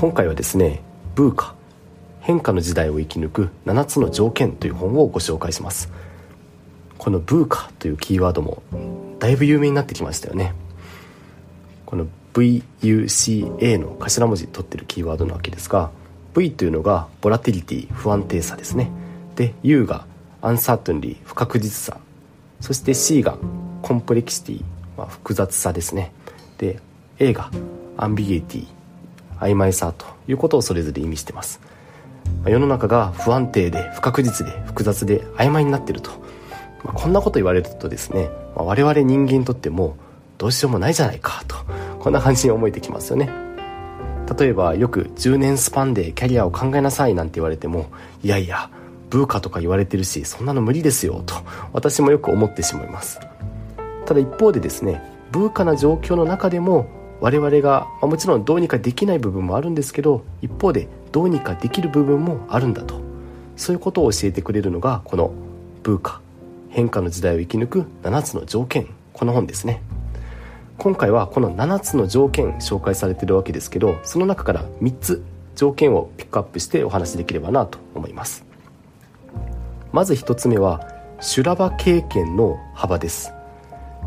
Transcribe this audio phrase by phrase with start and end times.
[0.00, 0.80] 今回はですね
[1.14, 1.54] ブーカ
[2.20, 5.92] 変化の時代を生き抜く7つの条件という本をご紹介します。
[6.96, 8.62] このブーカというキーワードも
[9.18, 10.54] だいぶ有名になってきましたよね。
[11.84, 15.90] この VUCA の頭文字取ってるキーワードなわけですが
[16.34, 18.90] V というのがボラティリティ不安定さですね。
[19.36, 20.06] で U が
[20.40, 22.00] アンサートンリー不確実さ。
[22.60, 23.36] そして C が
[23.82, 24.64] コンプレキシティ、
[24.96, 26.14] まあ、複雑さですね。
[26.56, 26.80] で
[27.18, 27.50] A が
[27.98, 28.79] アンビゲイティ
[29.40, 31.60] 曖昧さということをそれぞれ意味してます、
[32.46, 36.10] 世の中が不安定で不確実で複雑で曖昧になってると、
[36.84, 39.96] まあ、こんなこと言われるとですね、まあ、我々人間にとっても
[40.38, 41.56] どうしようもないじゃないかと。
[42.00, 43.30] こんな感じに思えてきますよね。
[44.38, 47.90] 例えばよく10年スパンでキャリアを考えなさいなんて言われても
[48.22, 48.70] いやいや
[49.10, 51.34] ブーカとか言われてるしそんなの無理ですよと
[51.72, 53.20] 私もよく思ってしまいます。
[54.06, 56.86] ただ一方でですねブーカな状況の中でも
[57.20, 63.00] 我々が、まあ、もちろんどうにかできない部分もあるんですけど一方でどうにかできる部分もあるんだと。
[63.56, 65.32] そういうことを教えてくれるのがこの
[65.82, 66.22] ブーカ
[66.70, 68.86] 変化の時代を生き抜く7つの条件。
[69.12, 69.82] この本ですね。
[70.78, 75.22] 今回はこの7つの条件紹介されてるわけですけどその中から3つ
[75.54, 78.46] 条件をピックアップしてお話しできればなと思います。
[79.92, 80.88] まず1つ目は
[81.20, 83.30] 修羅場経験の幅です。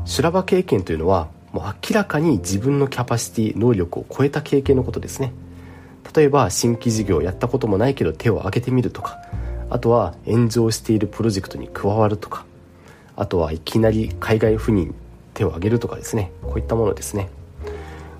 [0.05, 5.31] 修羅場経験というのはもう明らかに自分のキャパシティ能力を超えた経験のことですね。
[6.13, 9.19] 例えば新規事業やったこともないけど手を挙げてみるとか
[9.69, 12.45] あとは炎上しているプロジェクトに加わるとか
[13.15, 14.93] あとはいきなり海外赴任
[15.33, 16.31] 手を挙げるとかですね。
[16.41, 17.29] こういったものですね。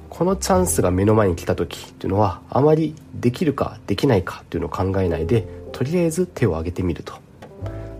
[0.09, 7.15] このチャンスが目の前に来た時というのはあまりできるかできないかというのを考えないでとりあえず手を挙げてみると。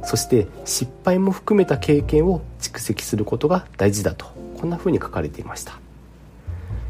[0.04, 4.33] そして失敗も含めた経験を蓄積することが大事だと。
[4.64, 5.78] こんな風に書かれていました。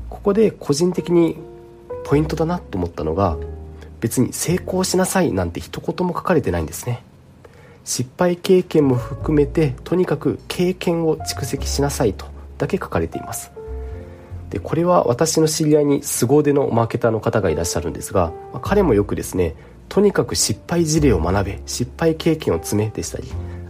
[0.07, 1.37] ここで個人的に
[2.03, 3.35] ポイントだなと思ったのが
[3.99, 7.01] 別に成功しなさいなんて一言も書かれてないんですね。
[7.83, 12.27] 失敗経験も含めてとにかく経験を蓄積しなさいと
[12.59, 13.51] だけ書かれています。
[14.51, 19.55] でこれは私の知り合いに凄腕のマーケターの方がいらっしゃるんですが、ま、彼もよくですね
[19.89, 23.23] とにかく失敗事例を学べ失敗経験を積めでしたり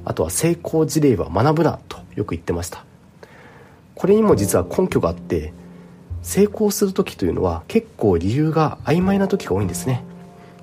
[0.03, 2.83] あとは成功事例は学ぶなとよく言ってました。
[3.95, 5.53] これにも実は根拠があって
[6.21, 10.03] 成功する時というのは結構理由が曖昧な時が多いんですね。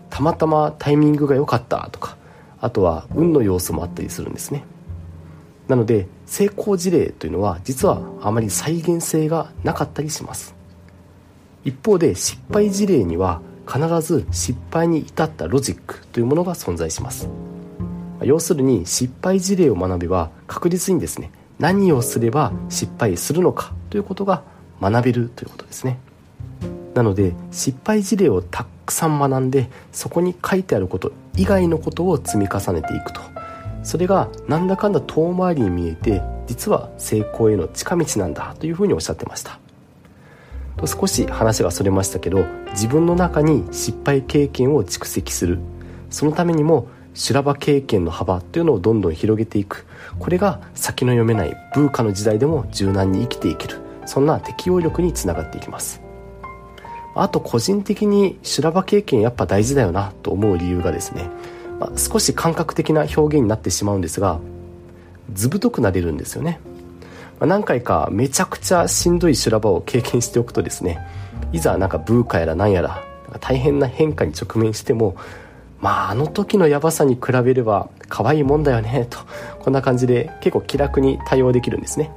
[0.08, 2.16] たまたまタイミングが良かったとか
[2.60, 4.64] あとは運の要素もあったりするんですね。
[5.68, 10.54] なので成功事例というのは実はあまり再現性がなかったりします。
[11.64, 17.28] 一方で失敗事例には必ず失敗に至ったロジックというものが存在します。
[18.22, 21.30] 要するに失敗事例を学べば確実にですね
[21.60, 24.42] 何をすれば失敗するのかということが
[24.80, 25.98] 学べるということですね。
[26.94, 33.20] なので失敗事例をたくさん学んでそこに書いてあること以外のことを積み重ねていくと。
[33.82, 39.58] それがなんだかんだ遠回りに見えて実は成功への近道なんだというふうにおっしゃってました。
[40.86, 45.58] 少し話がそれましたけど自分の中に失敗経験を蓄積する。
[46.08, 49.86] そのためにも修羅場経験の幅というのをどんどん広げていく。
[50.18, 53.78] これが先の読めないブーカの時代でも柔軟に生きていける。
[54.06, 56.00] そんな適応力につながっていきます。
[57.14, 61.28] あと個人的に修羅場経験やっぱ大事だよなと思う理由がですね、
[61.78, 64.40] まあ、少し感覚的な表現になってしまうんですが
[65.32, 66.60] 図太くなれるんですよね、
[67.40, 70.98] まあ、何回かめちゃくちゃしんどい修羅場を経験しておくとですね
[71.52, 73.02] いざなんかブーカやら何やら
[73.40, 75.16] 大変な変化に直面しても
[75.80, 79.18] まああの時のヤバさに比べれば可愛いもんだよね と
[79.60, 82.10] こんな感じで結構気楽に対応できるんですね。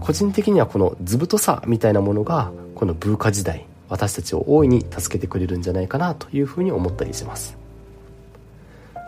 [0.00, 7.56] 個人的にはこの図太さみたいなものがこのブーカ時代私たちを大いに助けてくれるんじゃないかなというふうに思ったりします。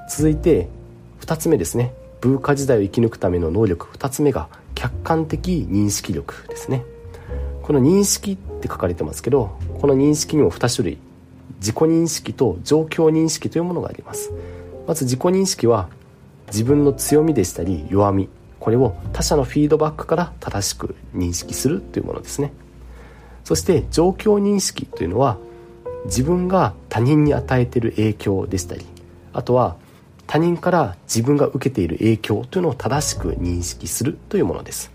[0.09, 0.69] 続いて
[1.21, 1.93] 2つ目ですね。
[2.21, 3.87] ブーカ時代を生き抜くための能力。
[3.97, 6.85] 2つ目が客観的認識力ですね。
[7.63, 10.99] この認識って書かれてますけどこの認識にも2種類
[11.59, 14.33] 自己認識と状況認識というものがあります。
[14.87, 15.89] まず自己認識は
[16.49, 18.29] 自分の強みでしたり弱み。
[18.59, 22.53] これを他者のフィードバックから正しく認識するというものですね。
[23.45, 25.39] そして状況認識というのは
[26.05, 28.85] 自分が他人に与えている影響でしたり
[29.33, 29.77] あとは
[30.27, 34.93] 他人から自分が受けている影響というのを正しく認識するというものです。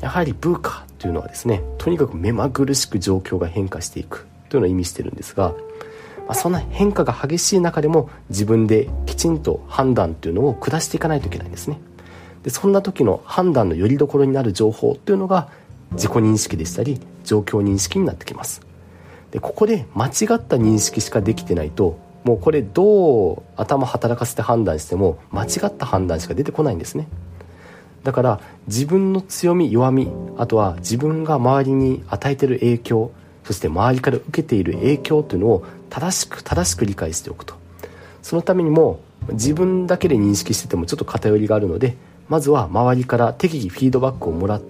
[0.00, 4.26] やはりブーカというのはですねとにかく目まぐるしく状況が変化していく。
[4.54, 5.54] というのを意味してるんですが、ま
[6.28, 11.80] あ、そんな変化が激しい中でも自分できちんと判断というのを下していかないといけないんですね。
[12.44, 15.48] でそんな時の判断のよりどころになる情報というのが
[15.92, 18.60] 自己認識でしたり状況認識になってきます。
[19.32, 27.08] でここで間違った認識しかできてないともうこれどう頭働かせて判断しても間違った判断しか出てこないんですね。
[28.04, 33.10] だから自分の強み弱みあとは自分が周りに与えてる影響
[33.44, 37.54] そして周りから受けている影響というのを正しく正しく理解しておくと。
[38.22, 39.00] そのためにも
[39.32, 41.96] 自分だけで認識しててもちょっと偏りがあるので
[42.28, 44.60] まずは周りから適宜フィードバックをもら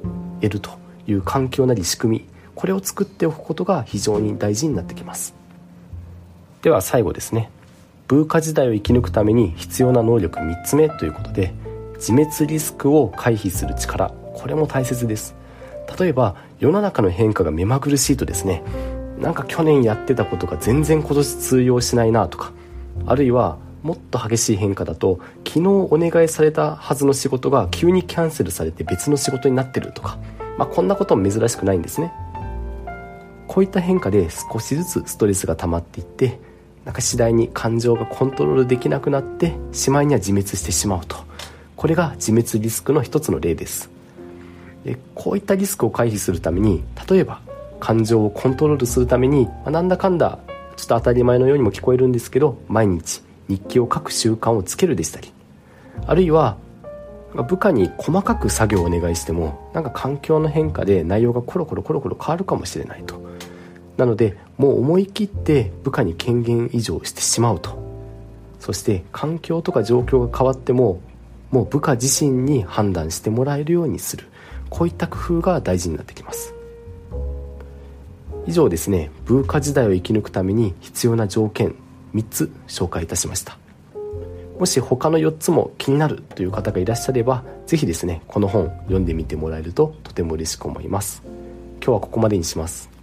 [0.40, 0.70] えると
[1.06, 2.24] いう環境なり仕組み
[2.54, 5.34] これを作っておくことが非常に大事になってきます。
[6.62, 7.50] では最後ですね。
[8.06, 11.54] ブーカ時代を生き抜くために必要な能力3つ目ということで
[11.94, 14.10] 自滅リスクを回避する力。
[14.34, 15.34] これも大切です。
[15.98, 18.62] 例えば世の中の変化が目まぐるしいとですね
[19.18, 22.52] なんか去年やってたことが全然今年通用しないなとか
[23.04, 30.16] あるいはもっと激しい変化だと昨日お願いされたはずの仕事が急にキャンセルされて別の仕事になってるとか、
[30.56, 32.10] まあ、こんなことも珍しくないんですね。
[33.46, 36.40] こういった変化で少しずつストレスが溜まっていって
[36.86, 41.18] なんか次第に感情がコントロールできなくなってしまいには自滅してしまうと。
[41.76, 43.90] これが自滅リスクの一つの例です。
[44.84, 47.40] でこういったリスクを回避するために例えば
[47.80, 50.38] 感情をコントロールするために、まあ、なんだかんだ
[50.76, 55.32] ちょっと当たり前のようにも聞こえるんですけど毎日日記を書く習慣をつけるでしたり
[56.06, 56.56] あるいは
[57.42, 63.22] 部下に細かく作業をお願いしてもなんか環境の変化で内容がコロコロコロコロ変わるかもしれないと。
[63.96, 67.82] なのでもう思い切って部下に権限移譲してしまうと。
[68.60, 71.00] そして環境とか状況が変わっても
[71.50, 74.26] もう部下自身に判断してもらえるようにする。
[74.70, 76.54] こういった工夫が大事になってきます。
[78.46, 81.74] 以上ですね文化時代を生き抜くために必要な条件
[82.14, 83.58] 3つ紹介いたしました。
[84.58, 91.22] もし他の4つも気になるという方がいらっしゃれば是非ですねこの本読んでみてもらえるととても嬉しく思います。
[91.82, 92.93] 今日はここまでにします。